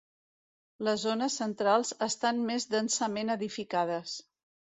[0.87, 4.17] Les zones centrals estan més densament edificades.